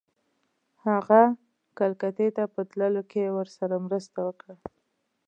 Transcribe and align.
هغه 0.85 1.21
کلکتې 1.79 2.27
ته 2.35 2.43
په 2.53 2.61
تللو 2.69 3.01
کې 3.11 3.23
ورسره 3.37 3.75
مرسته 3.85 4.17
وکړه. 4.27 4.55